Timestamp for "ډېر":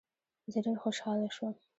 0.65-0.77